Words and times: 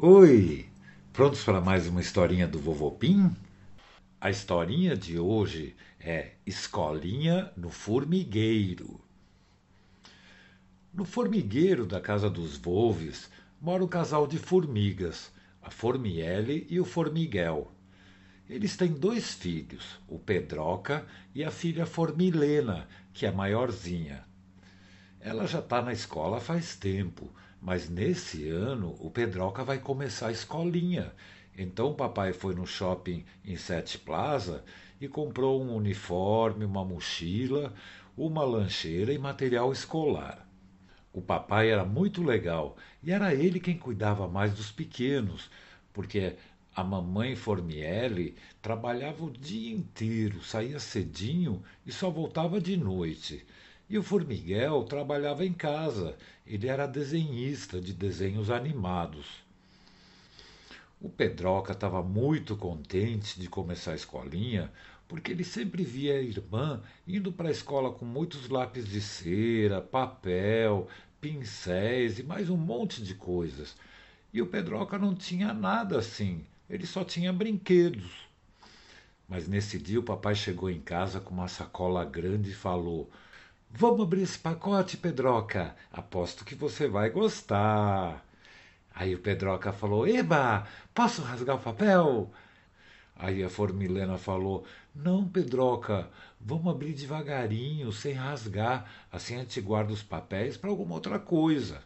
Oi! 0.00 0.68
Prontos 1.12 1.42
para 1.42 1.60
mais 1.60 1.88
uma 1.88 2.00
historinha 2.00 2.46
do 2.46 2.60
Vovô 2.60 2.92
Pim? 2.92 3.34
A 4.20 4.30
historinha 4.30 4.96
de 4.96 5.18
hoje 5.18 5.74
é 5.98 6.34
Escolinha 6.46 7.50
no 7.56 7.68
Formigueiro. 7.68 9.00
No 10.94 11.04
formigueiro 11.04 11.84
da 11.84 12.00
casa 12.00 12.30
dos 12.30 12.56
Volves 12.56 13.28
mora 13.60 13.82
um 13.82 13.88
casal 13.88 14.28
de 14.28 14.38
formigas, 14.38 15.32
a 15.60 15.68
Formiele 15.68 16.64
e 16.70 16.78
o 16.78 16.84
Formiguel. 16.84 17.72
Eles 18.48 18.76
têm 18.76 18.92
dois 18.92 19.34
filhos, 19.34 19.98
o 20.06 20.16
Pedroca 20.16 21.04
e 21.34 21.42
a 21.42 21.50
filha 21.50 21.84
Formilena, 21.84 22.86
que 23.12 23.26
é 23.26 23.32
maiorzinha. 23.32 24.24
Ela 25.18 25.44
já 25.44 25.58
está 25.58 25.82
na 25.82 25.92
escola 25.92 26.38
faz 26.38 26.76
tempo, 26.76 27.32
mas 27.60 27.88
nesse 27.88 28.48
ano 28.48 28.96
o 29.00 29.10
Pedroca 29.10 29.64
vai 29.64 29.78
começar 29.78 30.28
a 30.28 30.32
escolinha. 30.32 31.12
Então 31.56 31.90
o 31.90 31.94
papai 31.94 32.32
foi 32.32 32.54
no 32.54 32.66
shopping 32.66 33.24
em 33.44 33.56
Sete 33.56 33.98
Plaza 33.98 34.64
e 35.00 35.08
comprou 35.08 35.62
um 35.62 35.74
uniforme, 35.74 36.64
uma 36.64 36.84
mochila, 36.84 37.74
uma 38.16 38.44
lancheira 38.44 39.12
e 39.12 39.18
material 39.18 39.72
escolar. 39.72 40.48
O 41.12 41.20
papai 41.20 41.70
era 41.70 41.84
muito 41.84 42.22
legal 42.22 42.76
e 43.02 43.10
era 43.10 43.34
ele 43.34 43.58
quem 43.58 43.76
cuidava 43.76 44.28
mais 44.28 44.52
dos 44.52 44.70
pequenos, 44.70 45.50
porque 45.92 46.36
a 46.74 46.84
mamãe 46.84 47.34
Formiele 47.34 48.36
trabalhava 48.62 49.24
o 49.24 49.30
dia 49.30 49.74
inteiro, 49.74 50.44
saía 50.44 50.78
cedinho 50.78 51.60
e 51.84 51.90
só 51.90 52.08
voltava 52.08 52.60
de 52.60 52.76
noite. 52.76 53.44
E 53.90 53.96
o 53.96 54.02
Formiguel 54.02 54.84
trabalhava 54.84 55.46
em 55.46 55.52
casa, 55.52 56.14
ele 56.46 56.68
era 56.68 56.86
desenhista 56.86 57.80
de 57.80 57.94
desenhos 57.94 58.50
animados. 58.50 59.26
O 61.00 61.08
Pedroca 61.08 61.72
estava 61.72 62.02
muito 62.02 62.54
contente 62.54 63.40
de 63.40 63.48
começar 63.48 63.92
a 63.92 63.96
escolinha, 63.96 64.70
porque 65.06 65.32
ele 65.32 65.44
sempre 65.44 65.84
via 65.84 66.18
a 66.18 66.22
irmã 66.22 66.82
indo 67.06 67.32
para 67.32 67.48
a 67.48 67.52
escola 67.52 67.90
com 67.90 68.04
muitos 68.04 68.50
lápis 68.50 68.86
de 68.86 69.00
cera, 69.00 69.80
papel, 69.80 70.86
pincéis 71.18 72.18
e 72.18 72.22
mais 72.22 72.50
um 72.50 72.58
monte 72.58 73.02
de 73.02 73.14
coisas. 73.14 73.74
E 74.34 74.42
o 74.42 74.46
Pedroca 74.46 74.98
não 74.98 75.14
tinha 75.14 75.54
nada 75.54 75.98
assim, 75.98 76.44
ele 76.68 76.84
só 76.86 77.04
tinha 77.04 77.32
brinquedos. 77.32 78.28
Mas 79.26 79.48
nesse 79.48 79.78
dia 79.78 79.98
o 79.98 80.02
papai 80.02 80.34
chegou 80.34 80.68
em 80.68 80.80
casa 80.80 81.20
com 81.20 81.32
uma 81.32 81.48
sacola 81.48 82.04
grande 82.04 82.50
e 82.50 82.54
falou: 82.54 83.10
Vamos 83.70 84.00
abrir 84.00 84.22
esse 84.22 84.38
pacote, 84.38 84.96
Pedroca. 84.96 85.76
Aposto 85.92 86.44
que 86.44 86.54
você 86.54 86.88
vai 86.88 87.10
gostar. 87.10 88.24
Aí 88.94 89.14
o 89.14 89.18
Pedroca 89.20 89.72
falou: 89.72 90.06
Eba, 90.06 90.66
posso 90.94 91.22
rasgar 91.22 91.56
o 91.56 91.60
papel? 91.60 92.30
Aí 93.14 93.42
a 93.44 93.50
Formilena 93.50 94.16
falou: 94.16 94.64
Não, 94.94 95.28
Pedroca, 95.28 96.08
vamos 96.40 96.72
abrir 96.72 96.94
devagarinho, 96.94 97.92
sem 97.92 98.14
rasgar. 98.14 98.90
Assim 99.12 99.36
a 99.36 99.38
gente 99.40 99.60
guarda 99.60 99.92
os 99.92 100.02
papéis 100.02 100.56
para 100.56 100.70
alguma 100.70 100.94
outra 100.94 101.18
coisa. 101.18 101.82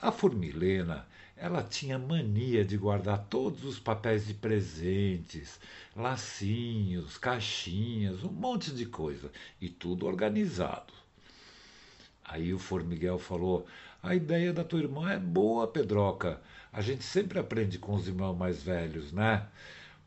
A 0.00 0.12
Formilena, 0.12 1.06
ela 1.36 1.62
tinha 1.62 1.98
mania 1.98 2.64
de 2.64 2.76
guardar 2.76 3.26
todos 3.30 3.64
os 3.64 3.78
papéis 3.78 4.26
de 4.26 4.34
presentes, 4.34 5.58
lacinhos, 5.94 7.16
caixinhas, 7.16 8.22
um 8.22 8.30
monte 8.30 8.70
de 8.72 8.84
coisa, 8.86 9.30
e 9.60 9.68
tudo 9.68 10.06
organizado. 10.06 10.92
Aí 12.24 12.52
o 12.52 12.58
Formiguel 12.58 13.18
falou: 13.18 13.66
A 14.02 14.14
ideia 14.14 14.52
da 14.52 14.64
tua 14.64 14.80
irmã 14.80 15.10
é 15.12 15.18
boa, 15.18 15.66
Pedroca. 15.66 16.40
A 16.72 16.82
gente 16.82 17.04
sempre 17.04 17.38
aprende 17.38 17.78
com 17.78 17.94
os 17.94 18.06
irmãos 18.06 18.36
mais 18.36 18.62
velhos, 18.62 19.12
né? 19.12 19.46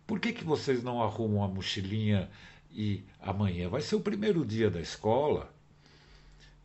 Por 0.06 0.20
que, 0.20 0.34
que 0.34 0.44
vocês 0.44 0.84
não 0.84 1.02
arrumam 1.02 1.44
a 1.44 1.48
mochilinha 1.48 2.30
e 2.72 3.04
amanhã 3.20 3.70
vai 3.70 3.82
ser 3.82 3.96
o 3.96 4.02
primeiro 4.02 4.46
dia 4.46 4.70
da 4.70 4.82
escola? 4.82 5.52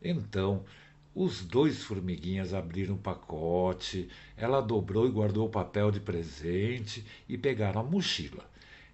Então, 0.03 0.65
os 1.15 1.45
dois 1.45 1.85
formiguinhas 1.85 2.53
abriram 2.53 2.97
o 2.97 2.99
pacote, 2.99 4.09
ela 4.37 4.61
dobrou 4.61 5.07
e 5.07 5.13
guardou 5.13 5.47
o 5.47 5.51
papel 5.51 5.93
de 5.93 6.01
presente 6.01 7.07
e 7.29 7.39
pegaram 7.39 7.81
a 7.81 7.85
mochila. 7.85 8.45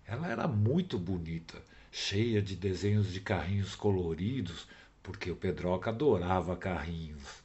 Ela 0.07 0.29
era 0.29 0.47
muito 0.47 0.99
bonita, 0.99 1.63
cheia 1.91 2.43
de 2.43 2.55
desenhos 2.55 3.11
de 3.11 3.21
carrinhos 3.21 3.75
coloridos, 3.75 4.69
porque 5.03 5.31
o 5.31 5.37
Pedroca 5.37 5.89
adorava 5.89 6.55
carrinhos. 6.57 7.43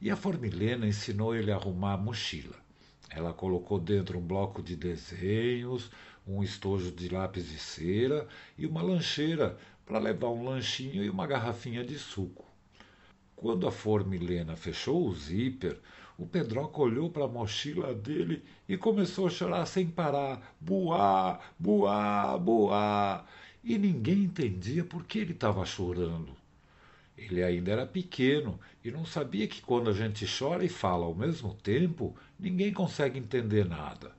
E 0.00 0.10
a 0.10 0.16
Formilena 0.16 0.88
ensinou 0.88 1.36
ele 1.36 1.52
a 1.52 1.54
arrumar 1.54 1.92
a 1.92 1.98
mochila. 1.98 2.56
Ela 3.08 3.32
colocou 3.32 3.78
dentro 3.78 4.18
um 4.18 4.26
bloco 4.26 4.60
de 4.60 4.74
desenhos, 4.74 5.92
um 6.26 6.42
estojo 6.42 6.90
de 6.90 7.08
lápis 7.08 7.46
de 7.46 7.58
cera 7.58 8.26
e 8.58 8.66
uma 8.66 8.82
lancheira 8.82 9.56
para 9.86 10.00
levar 10.00 10.30
um 10.30 10.44
lanchinho 10.44 11.04
e 11.04 11.10
uma 11.10 11.26
garrafinha 11.26 11.84
de 11.84 11.96
suco. 11.98 12.51
Quando 13.42 13.66
a 13.66 13.72
Formilena 13.72 14.54
fechou 14.54 15.04
o 15.04 15.12
zíper, 15.12 15.76
o 16.16 16.24
Pedroca 16.24 16.80
olhou 16.80 17.10
para 17.10 17.24
a 17.24 17.28
mochila 17.28 17.92
dele 17.92 18.40
e 18.68 18.76
começou 18.76 19.26
a 19.26 19.30
chorar 19.30 19.66
sem 19.66 19.84
parar. 19.84 20.54
Buá, 20.60 21.40
buá, 21.58 22.38
buá. 22.38 23.26
E 23.64 23.76
ninguém 23.76 24.22
entendia 24.22 24.84
por 24.84 25.04
que 25.04 25.18
ele 25.18 25.32
estava 25.32 25.66
chorando. 25.66 26.36
Ele 27.18 27.42
ainda 27.42 27.72
era 27.72 27.84
pequeno 27.84 28.60
e 28.84 28.92
não 28.92 29.04
sabia 29.04 29.48
que 29.48 29.60
quando 29.60 29.90
a 29.90 29.92
gente 29.92 30.24
chora 30.24 30.64
e 30.64 30.68
fala 30.68 31.04
ao 31.04 31.14
mesmo 31.14 31.52
tempo, 31.52 32.14
ninguém 32.38 32.72
consegue 32.72 33.18
entender 33.18 33.64
nada. 33.64 34.12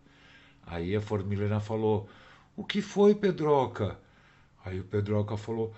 Aí 0.65 0.93
a 0.93 1.01
Formilena 1.01 1.61
falou: 1.61 2.09
O 2.57 2.65
que 2.65 2.81
foi, 2.81 3.15
Pedroca? 3.15 3.97
Aí 4.65 4.81
o 4.81 4.83
Pedroca 4.83 5.37
falou: 5.37 5.73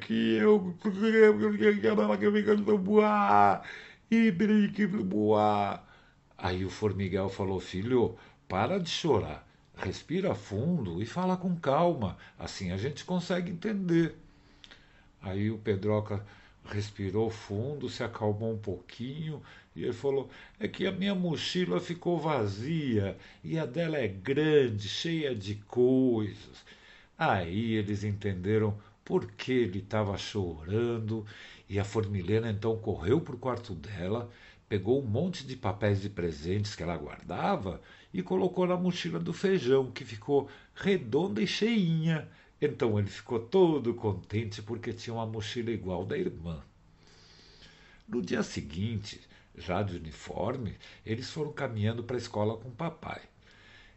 que 0.00 0.34
eu 0.36 0.76
e. 4.10 5.84
Aí 6.38 6.64
o 6.64 6.70
formiguel 6.70 7.28
falou: 7.28 7.58
Filho, 7.60 8.16
para 8.48 8.78
de 8.78 8.90
chorar, 8.90 9.46
respira 9.76 10.34
fundo 10.34 11.02
e 11.02 11.06
fala 11.06 11.36
com 11.36 11.56
calma, 11.56 12.16
assim 12.38 12.70
a 12.70 12.76
gente 12.76 13.04
consegue 13.04 13.50
entender. 13.50 14.14
Aí 15.20 15.50
o 15.50 15.58
Pedroca 15.58 16.24
respirou 16.66 17.30
fundo, 17.30 17.88
se 17.88 18.02
acalmou 18.02 18.52
um 18.52 18.58
pouquinho 18.58 19.42
e 19.74 19.82
ele 19.82 19.92
falou: 19.92 20.30
É 20.60 20.68
que 20.68 20.86
a 20.86 20.92
minha 20.92 21.14
mochila 21.14 21.80
ficou 21.80 22.18
vazia 22.18 23.16
e 23.42 23.58
a 23.58 23.66
dela 23.66 23.96
é 23.98 24.08
grande, 24.08 24.88
cheia 24.88 25.34
de 25.34 25.56
coisas. 25.56 26.64
Aí 27.18 27.74
eles 27.74 28.04
entenderam 28.04 28.78
porque 29.04 29.52
ele 29.52 29.80
estava 29.80 30.16
chorando 30.16 31.26
e 31.68 31.78
a 31.78 31.84
Formilena 31.84 32.50
então 32.50 32.76
correu 32.78 33.20
para 33.20 33.34
o 33.34 33.38
quarto 33.38 33.74
dela, 33.74 34.30
pegou 34.68 35.02
um 35.02 35.06
monte 35.06 35.46
de 35.46 35.56
papéis 35.56 36.00
de 36.00 36.08
presentes 36.08 36.74
que 36.74 36.82
ela 36.82 36.96
guardava 36.96 37.80
e 38.12 38.22
colocou 38.22 38.66
na 38.66 38.76
mochila 38.76 39.18
do 39.18 39.32
feijão, 39.32 39.90
que 39.90 40.04
ficou 40.04 40.48
redonda 40.74 41.42
e 41.42 41.46
cheinha. 41.46 42.28
Então 42.60 42.98
ele 42.98 43.08
ficou 43.08 43.38
todo 43.38 43.94
contente 43.94 44.62
porque 44.62 44.92
tinha 44.92 45.14
uma 45.14 45.26
mochila 45.26 45.70
igual 45.70 46.04
da 46.04 46.16
irmã. 46.16 46.62
No 48.08 48.22
dia 48.22 48.42
seguinte, 48.42 49.20
já 49.56 49.82
de 49.82 49.96
uniforme, 49.96 50.76
eles 51.04 51.30
foram 51.30 51.52
caminhando 51.52 52.02
para 52.04 52.16
a 52.16 52.18
escola 52.18 52.56
com 52.56 52.68
o 52.68 52.72
papai. 52.72 53.20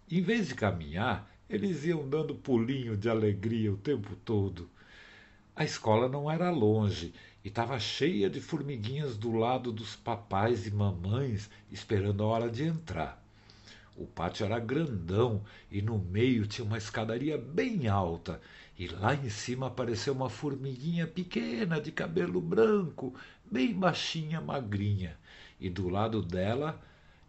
Em 0.10 0.22
vez 0.22 0.48
de 0.48 0.56
caminhar, 0.56 1.30
eles 1.50 1.86
iam 1.86 2.08
dando 2.08 2.36
pulinho 2.36 2.96
de 2.98 3.10
alegria 3.10 3.72
o 3.72 3.78
tempo 3.78 4.16
todo. 4.18 4.70
A 5.60 5.64
escola 5.64 6.08
não 6.08 6.30
era 6.30 6.52
longe 6.52 7.12
e 7.44 7.48
estava 7.48 7.80
cheia 7.80 8.30
de 8.30 8.40
formiguinhas 8.40 9.18
do 9.18 9.32
lado 9.32 9.72
dos 9.72 9.96
papais 9.96 10.68
e 10.68 10.72
mamães 10.72 11.50
esperando 11.72 12.22
a 12.22 12.28
hora 12.28 12.48
de 12.48 12.64
entrar. 12.64 13.20
O 13.96 14.06
pátio 14.06 14.46
era 14.46 14.60
grandão 14.60 15.44
e 15.72 15.82
no 15.82 15.98
meio 15.98 16.46
tinha 16.46 16.64
uma 16.64 16.78
escadaria 16.78 17.40
bem 17.40 17.88
alta, 17.88 18.40
e 18.78 18.88
lá 18.88 19.16
em 19.16 19.32
cima 19.32 19.66
apareceu 19.66 20.14
uma 20.14 20.30
formiguinha 20.30 21.08
pequena 21.08 21.82
de 21.82 21.92
cabelo 21.92 22.40
branco, 22.40 23.16
bem 23.52 23.74
baixinha, 23.74 24.40
magrinha, 24.40 25.18
e 25.60 25.72
do 25.72 25.90
lado 25.90 26.22
dela 26.22 26.80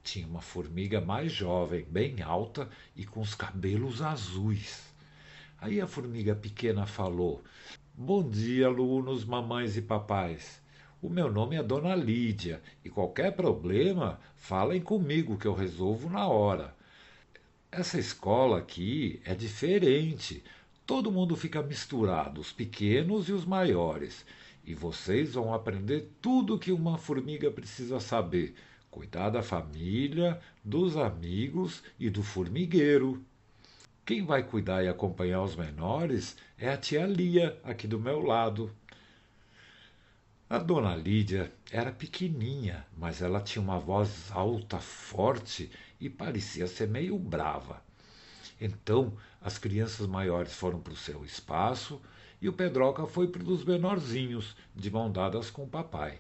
tinha 0.05 0.27
uma 0.27 0.43
formiga 0.43 1.01
mais 1.01 1.33
jovem, 1.33 1.87
bem 1.89 2.21
alta 2.21 2.69
e 2.95 3.07
com 3.07 3.23
os 3.23 3.35
cabelos 3.35 4.03
azuis. 4.03 4.87
Aí 5.59 5.81
a 5.81 5.87
formiga 5.87 6.35
pequena 6.35 6.85
falou: 6.85 7.43
Bom 8.01 8.23
dia, 8.23 8.69
alunos, 8.69 9.25
mamães 9.25 9.77
e 9.77 9.83
papais. 9.83 10.63
O 11.03 11.11
meu 11.11 11.33
nome 11.33 11.57
é 11.57 11.63
Dona 11.65 11.97
Lídia 11.97 12.63
e 12.85 12.89
qualquer 12.89 13.33
problema, 13.33 14.21
falem 14.37 14.81
comigo 14.81 15.37
que 15.37 15.49
eu 15.49 15.53
resolvo 15.53 16.09
na 16.09 16.29
hora. 16.29 16.73
Essa 17.73 17.99
escola 17.99 18.59
aqui 18.59 19.21
é 19.25 19.35
diferente. 19.35 20.45
Todo 20.87 21.11
mundo 21.11 21.35
fica 21.35 21.61
misturado, 21.61 22.41
os 22.41 22.53
pequenos 22.53 23.29
e 23.29 23.33
os 23.33 23.45
maiores. 23.45 24.25
E 24.65 24.77
vocês 24.77 25.35
vão 25.35 25.53
aprender 25.53 26.09
tudo 26.23 26.57
que 26.57 26.71
uma 26.71 26.99
formiga 26.99 27.51
precisa 27.51 27.99
saber, 27.99 28.55
cuidar 28.93 29.31
da 29.31 29.43
família, 29.43 30.41
dos 30.63 30.97
amigos 30.97 31.83
e 31.99 32.09
do 32.09 32.23
formigueiro. 32.23 33.21
Quem 34.09 34.25
vai 34.25 34.43
cuidar 34.43 34.83
e 34.83 34.89
acompanhar 34.89 35.43
os 35.43 35.55
menores 35.55 36.35
é 36.57 36.71
a 36.71 36.79
tia 36.79 37.05
Lia, 37.05 37.61
aqui 37.63 37.87
do 37.87 38.01
meu 38.01 38.23
lado. 38.23 38.75
A 40.49 40.57
dona 40.57 40.97
Lídia 40.97 41.53
era 41.71 41.93
pequeninha, 41.93 42.87
mas 42.97 43.21
ela 43.21 43.39
tinha 43.39 43.63
uma 43.63 43.79
voz 43.79 44.31
alta, 44.33 44.79
forte 44.79 45.71
e 46.01 46.09
parecia 46.09 46.67
ser 46.67 46.89
meio 46.89 47.19
brava. 47.19 47.83
Então 48.59 49.13
as 49.43 49.59
crianças 49.59 50.07
maiores 50.07 50.55
foram 50.55 50.81
para 50.81 50.95
o 50.95 50.97
seu 50.97 51.23
espaço 51.23 52.01
e 52.41 52.49
o 52.49 52.53
Pedroca 52.55 53.07
foi 53.07 53.29
para 53.29 53.43
os 53.43 53.63
menorzinhos, 53.63 54.57
de 54.75 54.91
mão 54.91 55.13
dadas 55.13 55.51
com 55.51 55.65
o 55.65 55.69
papai. 55.69 56.19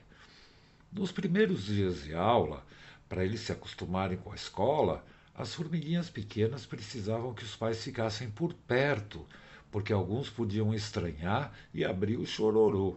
Nos 0.92 1.10
primeiros 1.10 1.64
dias 1.64 2.02
de 2.02 2.14
aula, 2.14 2.62
para 3.08 3.24
eles 3.24 3.40
se 3.40 3.52
acostumarem 3.52 4.18
com 4.18 4.30
a 4.30 4.36
escola, 4.36 5.02
as 5.38 5.54
formiguinhas 5.54 6.10
pequenas 6.10 6.66
precisavam 6.66 7.32
que 7.32 7.44
os 7.44 7.54
pais 7.54 7.80
ficassem 7.80 8.28
por 8.28 8.52
perto, 8.52 9.24
porque 9.70 9.92
alguns 9.92 10.28
podiam 10.28 10.74
estranhar 10.74 11.56
e 11.72 11.84
abrir 11.84 12.16
o 12.16 12.26
chororô. 12.26 12.96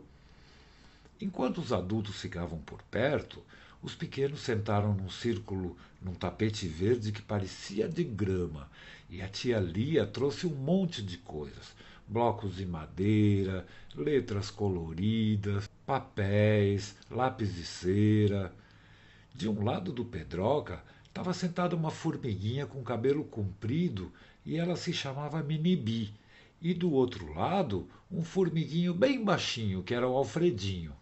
Enquanto 1.21 1.59
os 1.59 1.71
adultos 1.71 2.19
ficavam 2.19 2.57
por 2.57 2.81
perto, 2.83 3.43
os 3.83 3.93
pequenos 3.93 4.41
sentaram 4.41 4.91
num 4.91 5.09
círculo 5.09 5.77
num 6.01 6.15
tapete 6.15 6.67
verde 6.67 7.11
que 7.11 7.21
parecia 7.21 7.88
de 7.88 8.03
grama, 8.03 8.67
e 9.07 9.21
a 9.21 9.27
tia 9.27 9.59
Lia 9.59 10.07
trouxe 10.07 10.47
um 10.47 10.55
monte 10.55 11.03
de 11.03 11.19
coisas: 11.19 11.75
blocos 12.07 12.55
de 12.55 12.65
madeira, 12.65 13.67
letras 13.95 14.49
coloridas, 14.49 15.69
papéis, 15.85 16.95
lápis 17.11 17.53
de 17.53 17.63
cera. 17.63 18.51
De 19.33 19.47
um 19.47 19.63
lado 19.63 19.93
do 19.93 20.03
Pedroca 20.03 20.83
estava 21.11 21.33
sentada 21.33 21.75
uma 21.75 21.91
formiguinha 21.91 22.65
com 22.65 22.81
cabelo 22.81 23.25
comprido 23.25 24.09
e 24.45 24.57
ela 24.57 24.77
se 24.77 24.93
chamava 24.93 25.43
Minibi. 25.43 26.13
E 26.61 26.73
do 26.73 26.89
outro 26.93 27.33
lado, 27.33 27.85
um 28.09 28.23
formiguinho 28.23 28.93
bem 28.93 29.21
baixinho, 29.21 29.83
que 29.83 29.93
era 29.93 30.07
o 30.07 30.15
Alfredinho. 30.15 30.95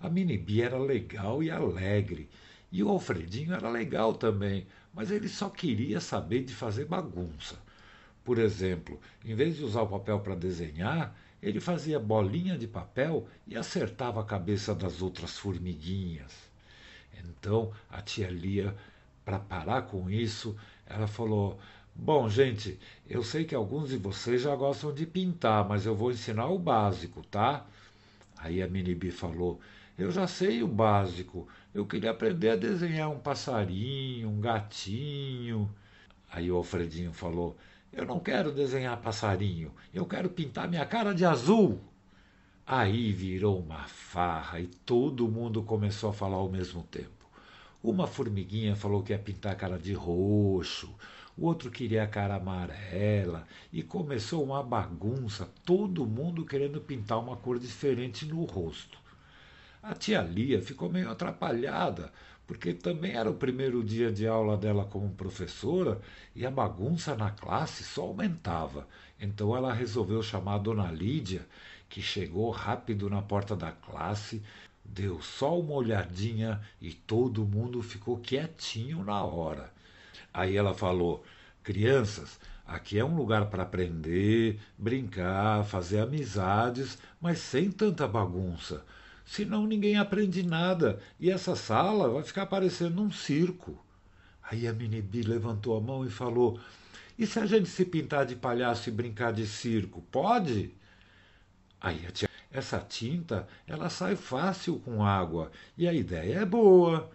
A 0.00 0.10
Minibi 0.10 0.60
era 0.60 0.76
legal 0.76 1.40
e 1.40 1.52
alegre, 1.52 2.28
e 2.72 2.82
o 2.82 2.88
Alfredinho 2.88 3.54
era 3.54 3.70
legal 3.70 4.12
também, 4.12 4.66
mas 4.92 5.12
ele 5.12 5.28
só 5.28 5.48
queria 5.48 6.00
saber 6.00 6.42
de 6.42 6.52
fazer 6.52 6.86
bagunça. 6.86 7.56
Por 8.24 8.38
exemplo, 8.38 9.00
em 9.24 9.36
vez 9.36 9.56
de 9.56 9.64
usar 9.64 9.82
o 9.82 9.88
papel 9.88 10.18
para 10.18 10.34
desenhar, 10.34 11.16
ele 11.40 11.60
fazia 11.60 12.00
bolinha 12.00 12.58
de 12.58 12.66
papel 12.66 13.28
e 13.46 13.56
acertava 13.56 14.20
a 14.20 14.24
cabeça 14.24 14.74
das 14.74 15.00
outras 15.00 15.38
formiguinhas. 15.38 16.32
Então 17.24 17.72
a 17.90 18.00
tia 18.00 18.28
Lia, 18.28 18.74
para 19.24 19.38
parar 19.38 19.82
com 19.82 20.10
isso, 20.10 20.56
ela 20.86 21.06
falou: 21.06 21.58
Bom, 21.94 22.28
gente, 22.28 22.78
eu 23.08 23.22
sei 23.22 23.44
que 23.44 23.54
alguns 23.54 23.90
de 23.90 23.96
vocês 23.96 24.42
já 24.42 24.54
gostam 24.56 24.92
de 24.92 25.06
pintar, 25.06 25.68
mas 25.68 25.86
eu 25.86 25.94
vou 25.94 26.10
ensinar 26.10 26.46
o 26.48 26.58
básico, 26.58 27.22
tá? 27.24 27.66
Aí 28.38 28.62
a 28.62 28.68
Minibi 28.68 29.10
falou: 29.10 29.60
eu 29.98 30.10
já 30.10 30.26
sei 30.26 30.62
o 30.62 30.68
básico. 30.68 31.46
Eu 31.74 31.86
queria 31.86 32.10
aprender 32.10 32.50
a 32.50 32.56
desenhar 32.56 33.10
um 33.10 33.18
passarinho, 33.18 34.28
um 34.28 34.40
gatinho. 34.40 35.70
Aí 36.30 36.50
o 36.50 36.56
Alfredinho 36.56 37.12
falou: 37.12 37.56
Eu 37.92 38.06
não 38.06 38.18
quero 38.18 38.52
desenhar 38.52 39.00
passarinho, 39.00 39.72
eu 39.92 40.06
quero 40.06 40.30
pintar 40.30 40.68
minha 40.68 40.84
cara 40.86 41.14
de 41.14 41.24
azul. 41.24 41.80
Aí 42.66 43.12
virou 43.12 43.60
uma 43.60 43.84
farra 43.84 44.60
e 44.60 44.66
todo 44.66 45.28
mundo 45.28 45.62
começou 45.62 46.10
a 46.10 46.12
falar 46.12 46.36
ao 46.36 46.48
mesmo 46.48 46.82
tempo. 46.84 47.21
Uma 47.82 48.06
formiguinha 48.06 48.76
falou 48.76 49.02
que 49.02 49.12
ia 49.12 49.18
pintar 49.18 49.52
a 49.52 49.56
cara 49.56 49.76
de 49.76 49.92
roxo, 49.92 50.94
o 51.36 51.46
outro 51.46 51.68
queria 51.68 52.04
a 52.04 52.06
cara 52.06 52.36
amarela, 52.36 53.44
e 53.72 53.82
começou 53.82 54.44
uma 54.44 54.62
bagunça, 54.62 55.50
todo 55.64 56.06
mundo 56.06 56.44
querendo 56.44 56.80
pintar 56.80 57.18
uma 57.18 57.36
cor 57.36 57.58
diferente 57.58 58.24
no 58.24 58.44
rosto. 58.44 58.98
A 59.82 59.94
tia 59.94 60.22
Lia 60.22 60.62
ficou 60.62 60.88
meio 60.88 61.10
atrapalhada, 61.10 62.12
porque 62.46 62.72
também 62.72 63.16
era 63.16 63.28
o 63.28 63.34
primeiro 63.34 63.82
dia 63.82 64.12
de 64.12 64.28
aula 64.28 64.56
dela 64.56 64.84
como 64.84 65.10
professora 65.10 66.00
e 66.36 66.46
a 66.46 66.50
bagunça 66.52 67.16
na 67.16 67.32
classe 67.32 67.82
só 67.82 68.02
aumentava. 68.02 68.86
Então 69.18 69.56
ela 69.56 69.72
resolveu 69.72 70.22
chamar 70.22 70.54
a 70.54 70.58
dona 70.58 70.88
Lídia, 70.92 71.44
que 71.88 72.00
chegou 72.00 72.50
rápido 72.50 73.10
na 73.10 73.22
porta 73.22 73.56
da 73.56 73.72
classe, 73.72 74.40
deu 74.92 75.20
só 75.20 75.58
uma 75.58 75.74
olhadinha 75.74 76.60
e 76.80 76.92
todo 76.92 77.46
mundo 77.46 77.82
ficou 77.82 78.18
quietinho 78.18 79.02
na 79.04 79.24
hora. 79.24 79.72
Aí 80.32 80.56
ela 80.56 80.74
falou: 80.74 81.24
Crianças, 81.62 82.38
aqui 82.66 82.98
é 82.98 83.04
um 83.04 83.16
lugar 83.16 83.46
para 83.46 83.62
aprender, 83.62 84.60
brincar, 84.78 85.64
fazer 85.64 86.00
amizades, 86.00 86.98
mas 87.20 87.38
sem 87.38 87.70
tanta 87.70 88.06
bagunça 88.06 88.84
senão 89.24 89.66
ninguém 89.66 89.96
aprende 89.96 90.42
nada 90.42 91.00
e 91.18 91.30
essa 91.30 91.56
sala 91.56 92.08
vai 92.10 92.22
ficar 92.22 92.46
parecendo 92.46 93.02
um 93.02 93.10
circo. 93.10 93.78
Aí 94.42 94.66
a 94.66 94.72
Minibi 94.72 95.22
levantou 95.22 95.76
a 95.76 95.80
mão 95.80 96.04
e 96.04 96.10
falou: 96.10 96.60
E 97.18 97.26
se 97.26 97.38
a 97.38 97.46
gente 97.46 97.68
se 97.68 97.84
pintar 97.84 98.26
de 98.26 98.36
palhaço 98.36 98.88
e 98.88 98.92
brincar 98.92 99.32
de 99.32 99.46
circo? 99.46 100.02
Pode? 100.10 100.74
Aí 101.80 102.04
a 102.06 102.10
tia, 102.10 102.28
essa 102.52 102.78
tinta, 102.78 103.46
ela 103.66 103.88
sai 103.88 104.16
fácil 104.16 104.78
com 104.80 105.04
água 105.04 105.50
e 105.76 105.88
a 105.88 105.92
ideia 105.92 106.40
é 106.40 106.44
boa. 106.44 107.10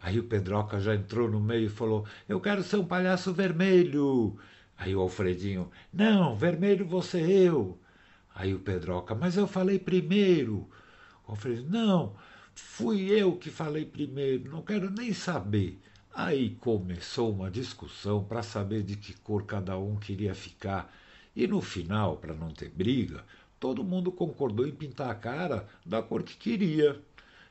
Aí 0.00 0.18
o 0.18 0.24
Pedroca 0.24 0.80
já 0.80 0.94
entrou 0.94 1.30
no 1.30 1.40
meio 1.40 1.66
e 1.66 1.70
falou: 1.70 2.06
Eu 2.28 2.40
quero 2.40 2.62
ser 2.62 2.76
um 2.76 2.86
palhaço 2.86 3.32
vermelho. 3.32 4.38
Aí 4.78 4.94
o 4.94 5.00
Alfredinho: 5.00 5.70
Não, 5.92 6.36
vermelho 6.36 6.86
você 6.86 7.20
eu. 7.20 7.78
Aí 8.34 8.54
o 8.54 8.60
Pedroca: 8.60 9.14
Mas 9.14 9.36
eu 9.36 9.46
falei 9.46 9.78
primeiro. 9.78 10.68
Alfredo, 11.30 11.68
não, 11.70 12.16
fui 12.54 13.10
eu 13.10 13.36
que 13.36 13.50
falei 13.50 13.84
primeiro, 13.84 14.50
não 14.50 14.62
quero 14.62 14.90
nem 14.90 15.12
saber. 15.12 15.78
Aí 16.12 16.50
começou 16.56 17.32
uma 17.32 17.50
discussão 17.50 18.24
para 18.24 18.42
saber 18.42 18.82
de 18.82 18.96
que 18.96 19.14
cor 19.14 19.44
cada 19.46 19.78
um 19.78 19.96
queria 19.96 20.34
ficar. 20.34 20.92
E 21.34 21.46
no 21.46 21.60
final, 21.60 22.16
para 22.16 22.34
não 22.34 22.50
ter 22.50 22.68
briga, 22.68 23.24
todo 23.60 23.84
mundo 23.84 24.10
concordou 24.10 24.66
em 24.66 24.72
pintar 24.72 25.10
a 25.10 25.14
cara 25.14 25.68
da 25.84 26.02
cor 26.02 26.22
que 26.22 26.36
queria. 26.36 26.98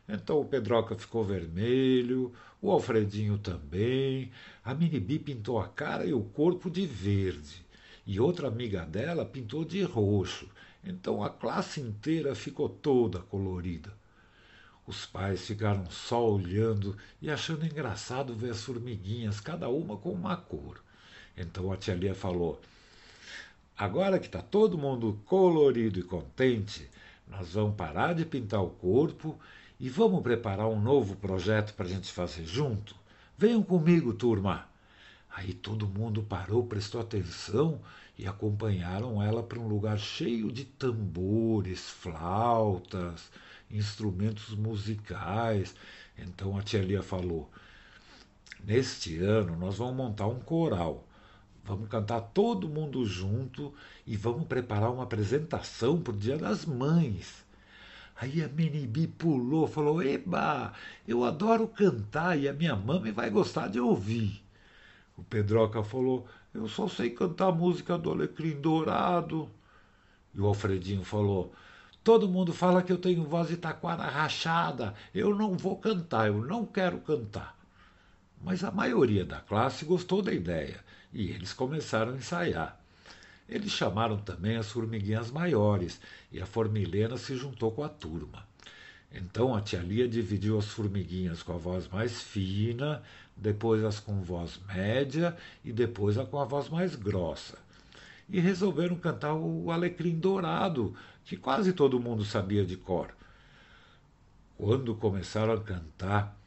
Então 0.08 0.42
o 0.42 0.46
Pedroca 0.46 0.96
ficou 0.96 1.24
vermelho, 1.24 2.34
o 2.60 2.72
Alfredinho 2.72 3.38
também, 3.38 4.32
a 4.66 4.74
Minibi 4.74 5.20
pintou 5.20 5.60
a 5.60 5.68
cara 5.68 6.06
e 6.06 6.14
o 6.14 6.24
corpo 6.24 6.68
de 6.70 6.86
verde, 6.86 7.64
e 8.08 8.20
outra 8.20 8.48
amiga 8.48 8.84
dela 8.86 9.24
pintou 9.24 9.64
de 9.64 9.84
roxo, 9.84 10.50
então 10.84 11.24
a 11.24 11.30
classe 11.30 11.80
inteira 11.80 12.34
ficou 12.34 12.68
toda 12.68 13.20
colorida. 13.20 13.94
Os 14.88 15.06
pais 15.06 15.46
ficaram 15.46 15.86
só 15.92 16.28
olhando 16.28 16.98
e 17.22 17.30
achando 17.30 17.64
engraçado 17.64 18.34
ver 18.34 18.50
as 18.50 18.64
formiguinhas, 18.64 19.40
cada 19.40 19.70
uma 19.70 19.96
com 19.96 20.12
uma 20.12 20.36
cor. 20.36 20.84
Então 21.38 21.72
a 21.72 21.78
tia 21.78 21.94
Lia 21.94 22.16
falou: 22.16 22.60
Agora 23.80 24.20
que 24.20 24.26
está 24.26 24.42
todo 24.42 24.78
mundo 24.78 25.22
colorido 25.26 26.02
e 26.02 26.04
contente, 26.04 26.90
nós 27.26 27.54
vamos 27.54 27.78
parar 27.78 28.14
de 28.14 28.26
pintar 28.26 28.62
o 28.62 28.72
corpo 28.72 29.40
e 29.80 29.88
vamos 29.88 30.22
preparar 30.22 30.68
um 30.68 30.82
novo 30.82 31.16
projeto 31.16 31.74
para 31.76 31.86
a 31.86 31.90
gente 31.90 32.12
fazer 32.12 32.44
junto. 32.44 32.94
Venham 33.38 33.64
comigo, 33.64 34.14
turma. 34.14 34.68
Aí 35.34 35.54
todo 35.54 35.88
mundo 35.88 36.22
parou, 36.22 36.66
prestou 36.66 37.00
atenção 37.00 37.80
e 38.18 38.28
acompanharam 38.28 39.24
ela 39.24 39.42
para 39.42 39.62
um 39.62 39.70
lugar 39.70 39.98
cheio 39.98 40.52
de 40.52 40.66
tambores, 40.66 41.90
flautas, 41.90 43.32
instrumentos 43.72 44.54
musicais. 44.56 45.74
Então 46.18 46.58
a 46.58 46.62
tia 46.62 46.82
Lia 46.82 47.02
falou: 47.02 47.50
Neste 48.62 49.20
ano 49.20 49.56
nós 49.56 49.78
vamos 49.78 49.96
montar 49.96 50.28
um 50.28 50.42
coral. 50.42 51.08
Vamos 51.70 51.88
cantar 51.88 52.20
todo 52.22 52.68
mundo 52.68 53.06
junto 53.06 53.72
e 54.04 54.18
vamos 54.18 54.48
preparar 54.48 54.92
uma 54.92 55.04
apresentação 55.04 56.02
para 56.02 56.16
o 56.16 56.18
Dia 56.18 56.36
das 56.36 56.66
Mães. 56.66 57.46
Aí 58.20 58.42
a 58.42 58.48
Minibi 58.48 59.06
pulou, 59.06 59.68
falou: 59.68 60.02
Eba, 60.02 60.74
eu 61.08 61.24
adoro 61.24 61.68
cantar 61.68 62.40
e 62.40 62.50
a 62.50 62.54
minha 62.54 62.76
mãe 62.76 63.12
vai 63.12 63.30
gostar 63.30 63.68
de 63.68 63.80
ouvir. 63.80 64.42
O 65.16 65.22
Pedroca 65.22 65.84
falou: 65.84 66.26
Eu 66.56 66.68
só 66.68 66.88
sei 66.88 67.12
cantar 67.12 67.50
a 67.50 67.52
música 67.52 68.00
do 68.00 68.10
Alecrim 68.10 68.60
Dourado. 68.60 69.48
E 70.34 70.42
o 70.42 70.48
Alfredinho 70.48 71.04
falou: 71.04 71.54
Todo 72.04 72.28
mundo 72.28 72.52
fala 72.52 72.82
que 72.82 72.92
eu 72.92 72.98
tenho 72.98 73.24
voz 73.26 73.48
de 73.48 73.58
taquara 73.58 74.06
rachada. 74.06 74.96
Eu 75.14 75.36
não 75.36 75.54
vou 75.56 75.78
cantar, 75.78 76.30
eu 76.30 76.44
não 76.44 76.66
quero 76.66 76.98
cantar. 77.02 77.59
Mas 78.50 78.64
a 78.64 78.72
maioria 78.72 79.24
da 79.24 79.40
classe 79.40 79.86
gostou 79.86 80.24
da 80.24 80.34
ideia 80.34 80.84
e 81.14 81.30
eles 81.30 81.54
começaram 81.54 82.14
a 82.14 82.16
ensaiar. 82.16 82.82
Eles 83.48 83.72
chamaram 83.72 84.18
também 84.18 84.56
as 84.58 84.72
formiguinhas 84.72 85.30
maiores 85.30 86.02
e 86.32 86.42
a 86.42 86.48
formilena 86.48 87.16
se 87.16 87.36
juntou 87.36 87.72
com 87.72 87.84
a 87.84 87.88
turma. 87.88 88.44
Então 89.14 89.54
a 89.54 89.62
tia 89.62 89.82
Lia 89.82 90.08
dividiu 90.08 90.58
as 90.58 90.66
formiguinhas 90.66 91.44
com 91.44 91.54
a 91.54 91.58
voz 91.60 91.88
mais 91.90 92.24
fina, 92.24 93.04
depois 93.38 93.84
as 93.84 94.00
com 94.00 94.20
voz 94.24 94.60
média 94.68 95.38
e 95.64 95.72
depois 95.72 96.18
a 96.18 96.26
com 96.26 96.40
a 96.40 96.46
voz 96.46 96.70
mais 96.70 96.96
grossa. 96.96 97.56
E 98.28 98.40
resolveram 98.40 98.96
cantar 98.96 99.36
o 99.36 99.70
Alecrim 99.70 100.18
Dourado, 100.18 100.96
que 101.24 101.38
quase 101.38 101.72
todo 101.72 102.00
mundo 102.00 102.26
sabia 102.26 102.66
de 102.66 102.78
cor. 102.78 103.14
Quando 104.58 104.96
começaram 104.96 105.54
a 105.54 105.62
cantar, 105.62 106.39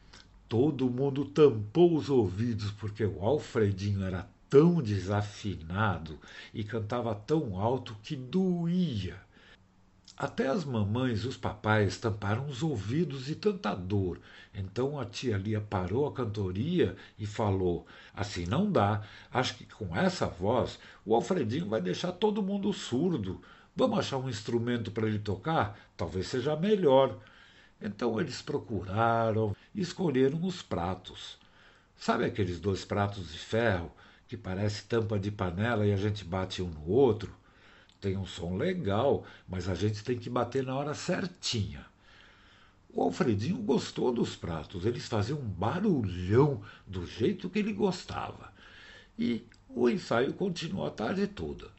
todo 0.53 0.87
mundo 0.87 1.25
tampou 1.25 1.97
os 1.97 2.11
ouvidos, 2.11 2.69
porque 2.69 3.03
o 3.03 3.25
Alfredinho 3.25 4.03
era 4.03 4.29
tão 4.47 4.83
desafinado 4.83 6.19
e 6.53 6.63
cantava 6.63 7.15
tão 7.15 7.59
alto 7.59 7.97
que 8.03 8.15
doía. 8.15 9.19
Até 10.15 10.45
as 10.45 10.63
mamães 10.63 11.21
e 11.21 11.27
os 11.27 11.35
papais 11.35 11.97
tamparam 11.97 12.45
os 12.45 12.61
ouvidos 12.61 13.25
de 13.25 13.33
tanta 13.33 13.73
dor. 13.73 14.19
Então 14.53 14.99
a 14.99 15.05
tia 15.05 15.37
Lia 15.37 15.59
parou 15.59 16.05
a 16.05 16.13
cantoria 16.13 16.95
e 17.17 17.25
falou: 17.25 17.87
Assim 18.13 18.45
não 18.45 18.71
dá. 18.71 19.01
Acho 19.31 19.55
que 19.55 19.65
com 19.65 19.97
essa 19.97 20.27
voz 20.27 20.77
o 21.03 21.15
Alfredinho 21.15 21.67
vai 21.67 21.81
deixar 21.81 22.11
todo 22.11 22.43
mundo 22.43 22.71
surdo. 22.71 23.41
Vamos 23.75 23.97
achar 23.97 24.17
um 24.17 24.29
instrumento 24.29 24.91
para 24.91 25.07
ele 25.07 25.17
tocar? 25.17 25.79
Talvez 25.97 26.27
seja 26.27 26.55
melhor. 26.55 27.17
Então 27.81 28.19
eles 28.19 28.41
procuraram 28.41 29.55
e 29.73 29.81
escolheram 29.81 30.43
os 30.43 30.61
pratos. 30.61 31.37
Sabe 31.97 32.25
aqueles 32.25 32.59
dois 32.59 32.85
pratos 32.85 33.31
de 33.31 33.39
ferro 33.39 33.91
que 34.27 34.37
parece 34.37 34.85
tampa 34.85 35.19
de 35.19 35.31
panela 35.31 35.85
e 35.85 35.93
a 35.93 35.97
gente 35.97 36.23
bate 36.23 36.61
um 36.61 36.69
no 36.69 36.89
outro? 36.89 37.33
tem 38.03 38.17
um 38.17 38.25
som 38.25 38.57
legal, 38.57 39.25
mas 39.47 39.69
a 39.69 39.73
gente 39.73 40.03
tem 40.03 40.19
que 40.19 40.29
bater 40.29 40.61
na 40.61 40.75
hora 40.75 40.93
certinha. 40.93 41.85
O 42.93 43.01
Alfredinho 43.01 43.55
gostou 43.59 44.11
dos 44.11 44.35
pratos, 44.35 44.85
eles 44.85 45.07
faziam 45.07 45.39
um 45.39 45.47
barulhão 45.47 46.61
do 46.85 47.07
jeito 47.07 47.49
que 47.49 47.59
ele 47.59 47.71
gostava. 47.71 48.51
E 49.17 49.47
o 49.69 49.89
ensaio 49.89 50.33
continuou 50.33 50.85
a 50.85 50.91
tarde 50.91 51.25
toda. 51.27 51.71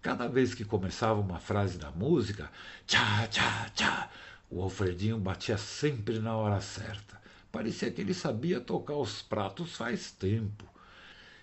Cada 0.00 0.26
vez 0.26 0.54
que 0.54 0.64
começava 0.64 1.20
uma 1.20 1.38
frase 1.38 1.76
da 1.76 1.90
música, 1.90 2.50
tchá, 2.86 3.26
tchá, 3.26 3.68
tchá, 3.74 4.10
o 4.50 4.62
Alfredinho 4.62 5.18
batia 5.18 5.58
sempre 5.58 6.18
na 6.18 6.36
hora 6.36 6.60
certa. 6.60 7.20
Parecia 7.52 7.90
que 7.90 8.00
ele 8.00 8.14
sabia 8.14 8.60
tocar 8.60 8.96
os 8.96 9.22
pratos 9.22 9.76
faz 9.76 10.10
tempo. 10.10 10.64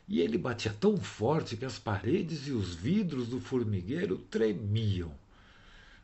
E 0.08 0.22
ele 0.22 0.38
batia 0.38 0.74
tão 0.80 0.98
forte 0.98 1.58
que 1.58 1.66
as 1.66 1.80
paredes 1.80 2.48
e 2.48 2.52
os 2.52 2.76
vidros 2.76 3.28
do 3.28 3.40
formigueiro 3.40 4.18
tremiam. 4.18 5.12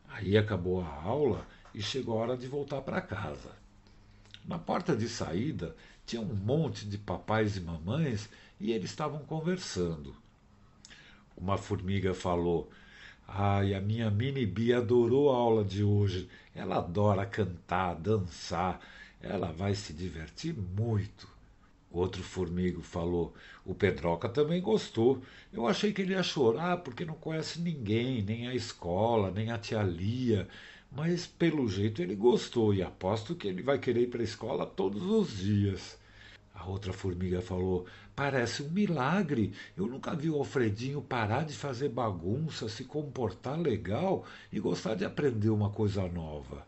Aí 0.09 0.37
acabou 0.37 0.81
a 0.81 0.87
aula 0.87 1.45
e 1.73 1.81
chegou 1.81 2.17
a 2.17 2.21
hora 2.21 2.37
de 2.37 2.47
voltar 2.47 2.81
para 2.81 3.01
casa. 3.01 3.51
Na 4.45 4.57
porta 4.57 4.95
de 4.95 5.07
saída 5.07 5.75
tinha 6.05 6.21
um 6.21 6.35
monte 6.35 6.85
de 6.85 6.97
papais 6.97 7.55
e 7.55 7.61
mamães 7.61 8.27
e 8.59 8.71
eles 8.71 8.89
estavam 8.89 9.19
conversando. 9.19 10.15
Uma 11.37 11.57
formiga 11.57 12.13
falou: 12.13 12.69
Ai, 13.33 13.73
a 13.73 13.79
minha 13.79 14.11
mini 14.11 14.45
Bia 14.45 14.79
adorou 14.79 15.31
a 15.31 15.37
aula 15.37 15.63
de 15.63 15.83
hoje. 15.83 16.29
Ela 16.53 16.77
adora 16.77 17.25
cantar, 17.25 17.95
dançar. 17.95 18.79
Ela 19.21 19.51
vai 19.51 19.73
se 19.73 19.93
divertir 19.93 20.53
muito. 20.53 21.27
Outro 21.89 22.21
formigo 22.23 22.81
falou: 22.81 23.33
O 23.65 23.73
Pedroca 23.73 24.27
também 24.29 24.61
gostou. 24.61 25.21
Eu 25.51 25.65
achei 25.65 25.93
que 25.93 26.01
ele 26.01 26.13
ia 26.13 26.21
chorar 26.23 26.77
porque 26.79 27.05
não 27.05 27.15
conhece 27.15 27.61
ninguém, 27.61 28.21
nem 28.21 28.47
a 28.49 28.53
escola, 28.55 29.31
nem 29.31 29.49
a 29.51 29.57
tia 29.57 29.81
Lia. 29.81 30.47
Mas 30.91 31.25
pelo 31.25 31.69
jeito 31.69 32.01
ele 32.01 32.15
gostou 32.15 32.73
e 32.73 32.83
aposto 32.83 33.33
que 33.35 33.47
ele 33.47 33.63
vai 33.63 33.79
querer 33.79 34.01
ir 34.03 34.09
para 34.09 34.21
a 34.21 34.25
escola 34.25 34.65
todos 34.65 35.03
os 35.03 35.37
dias. 35.37 35.97
A 36.61 36.65
outra 36.67 36.93
formiga 36.93 37.41
falou: 37.41 37.87
Parece 38.15 38.61
um 38.61 38.69
milagre. 38.69 39.51
Eu 39.75 39.87
nunca 39.87 40.15
vi 40.15 40.29
o 40.29 40.35
Alfredinho 40.35 41.01
parar 41.01 41.43
de 41.43 41.55
fazer 41.55 41.89
bagunça, 41.89 42.69
se 42.69 42.83
comportar 42.83 43.59
legal 43.59 44.23
e 44.51 44.59
gostar 44.59 44.93
de 44.93 45.03
aprender 45.03 45.49
uma 45.49 45.71
coisa 45.71 46.07
nova. 46.07 46.63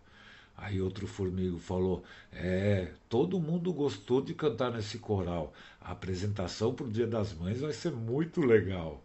Aí 0.58 0.82
outro 0.82 1.06
formigo 1.06 1.60
falou: 1.60 2.04
É, 2.32 2.92
todo 3.08 3.40
mundo 3.40 3.72
gostou 3.72 4.20
de 4.20 4.34
cantar 4.34 4.72
nesse 4.72 4.98
coral. 4.98 5.54
A 5.80 5.92
apresentação 5.92 6.74
para 6.74 6.88
o 6.88 6.92
Dia 6.92 7.06
das 7.06 7.32
Mães 7.32 7.62
vai 7.62 7.72
ser 7.72 7.92
muito 7.92 8.42
legal. 8.42 9.00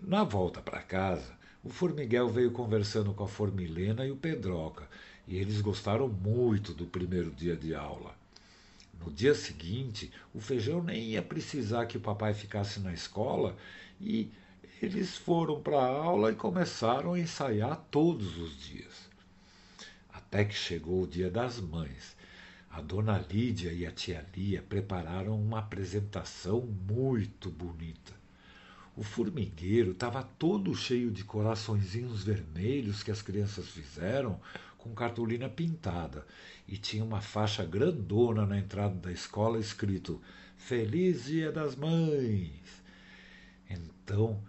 Na 0.00 0.22
volta 0.22 0.62
para 0.62 0.80
casa, 0.80 1.36
o 1.64 1.70
formiguel 1.70 2.28
veio 2.28 2.52
conversando 2.52 3.12
com 3.12 3.24
a 3.24 3.28
Formilena 3.28 4.06
e 4.06 4.12
o 4.12 4.16
Pedroca, 4.16 4.86
e 5.26 5.36
eles 5.36 5.60
gostaram 5.60 6.06
muito 6.06 6.72
do 6.72 6.86
primeiro 6.86 7.32
dia 7.32 7.56
de 7.56 7.74
aula. 7.74 8.14
No 9.04 9.12
dia 9.12 9.34
seguinte, 9.34 10.10
o 10.34 10.40
feijão 10.40 10.82
nem 10.82 11.10
ia 11.10 11.22
precisar 11.22 11.86
que 11.86 11.96
o 11.96 12.00
papai 12.00 12.34
ficasse 12.34 12.80
na 12.80 12.92
escola 12.92 13.56
e 14.00 14.30
eles 14.82 15.16
foram 15.16 15.60
para 15.60 15.78
a 15.78 15.86
aula 15.86 16.32
e 16.32 16.34
começaram 16.34 17.14
a 17.14 17.18
ensaiar 17.18 17.76
todos 17.90 18.36
os 18.36 18.58
dias 18.60 19.06
até 20.36 20.44
que 20.44 20.54
chegou 20.54 21.02
o 21.02 21.06
dia 21.06 21.30
das 21.30 21.60
mães. 21.60 22.16
A 22.70 22.80
dona 22.80 23.18
Lídia 23.18 23.72
e 23.72 23.86
a 23.86 23.90
tia 23.90 24.26
Lia 24.36 24.60
prepararam 24.60 25.40
uma 25.40 25.60
apresentação 25.60 26.60
muito 26.60 27.48
bonita. 27.48 28.12
O 28.96 29.02
formigueiro 29.02 29.90
estava 29.90 30.22
todo 30.22 30.74
cheio 30.74 31.10
de 31.10 31.22
coraçõezinhos 31.22 32.24
vermelhos 32.24 33.02
que 33.02 33.10
as 33.10 33.20
crianças 33.20 33.68
fizeram 33.68 34.40
com 34.78 34.94
cartolina 34.94 35.50
pintada 35.50 36.26
e 36.66 36.78
tinha 36.78 37.04
uma 37.04 37.20
faixa 37.20 37.62
grandona 37.62 38.46
na 38.46 38.58
entrada 38.58 38.94
da 38.94 39.12
escola 39.12 39.58
escrito 39.58 40.18
Feliz 40.56 41.26
Dia 41.26 41.52
das 41.52 41.76
Mães. 41.76 42.82
Então, 43.68 44.42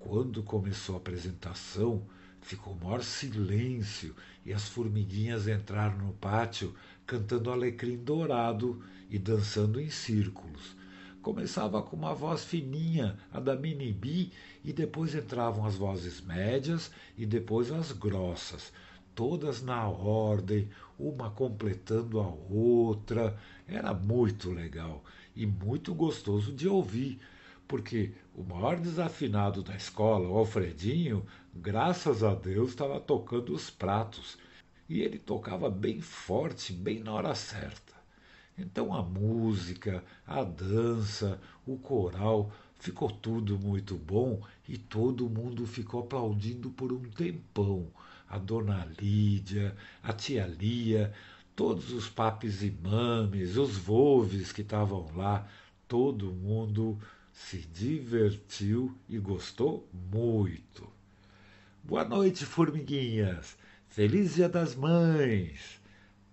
quando 0.00 0.42
começou 0.42 0.96
a 0.96 0.98
apresentação, 0.98 2.04
ficou 2.40 2.74
maior 2.74 3.04
silêncio 3.04 4.16
e 4.44 4.52
as 4.52 4.68
formiguinhas 4.68 5.46
entraram 5.46 5.98
no 5.98 6.12
pátio 6.14 6.74
cantando 7.06 7.52
alecrim 7.52 7.98
dourado 7.98 8.82
e 9.08 9.16
dançando 9.16 9.80
em 9.80 9.90
círculos. 9.90 10.81
Começava 11.22 11.80
com 11.80 11.94
uma 11.94 12.12
voz 12.12 12.44
fininha, 12.44 13.16
a 13.32 13.38
da 13.38 13.54
Minibi, 13.54 14.32
e 14.64 14.72
depois 14.72 15.14
entravam 15.14 15.64
as 15.64 15.76
vozes 15.76 16.20
médias 16.20 16.90
e 17.16 17.24
depois 17.24 17.70
as 17.70 17.92
grossas, 17.92 18.72
todas 19.14 19.62
na 19.62 19.88
ordem, 19.88 20.68
uma 20.98 21.30
completando 21.30 22.18
a 22.18 22.26
outra. 22.26 23.38
Era 23.68 23.94
muito 23.94 24.50
legal 24.50 25.04
e 25.36 25.46
muito 25.46 25.94
gostoso 25.94 26.52
de 26.52 26.66
ouvir, 26.66 27.20
porque 27.68 28.12
o 28.34 28.42
maior 28.42 28.80
desafinado 28.80 29.62
da 29.62 29.76
escola, 29.76 30.28
o 30.28 30.36
Alfredinho, 30.36 31.24
graças 31.54 32.24
a 32.24 32.34
Deus, 32.34 32.70
estava 32.70 32.98
tocando 32.98 33.54
os 33.54 33.70
pratos. 33.70 34.36
E 34.88 35.00
ele 35.00 35.20
tocava 35.20 35.70
bem 35.70 36.00
forte, 36.00 36.72
bem 36.72 36.98
na 36.98 37.12
hora 37.12 37.34
certa. 37.36 37.91
Então 38.56 38.94
a 38.94 39.02
música, 39.02 40.04
a 40.26 40.44
dança, 40.44 41.40
o 41.66 41.76
coral, 41.76 42.52
ficou 42.78 43.10
tudo 43.10 43.58
muito 43.58 43.96
bom 43.96 44.42
e 44.68 44.76
todo 44.76 45.28
mundo 45.28 45.66
ficou 45.66 46.00
aplaudindo 46.00 46.70
por 46.70 46.92
um 46.92 47.02
tempão. 47.02 47.88
A 48.28 48.38
dona 48.38 48.88
Lídia, 48.98 49.76
a 50.02 50.12
tia 50.12 50.46
Lia, 50.46 51.12
todos 51.54 51.92
os 51.92 52.08
papis 52.08 52.62
e 52.62 52.70
mames, 52.70 53.56
os 53.56 53.76
volves 53.76 54.52
que 54.52 54.62
estavam 54.62 55.10
lá, 55.14 55.46
todo 55.86 56.32
mundo 56.32 56.98
se 57.32 57.58
divertiu 57.58 58.96
e 59.08 59.18
gostou 59.18 59.88
muito. 59.92 60.88
Boa 61.82 62.04
noite, 62.04 62.44
formiguinhas. 62.44 63.56
Feliz 63.88 64.34
Dia 64.34 64.48
das 64.48 64.74
Mães. 64.74 65.80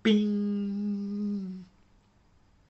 Pim! 0.02 1.64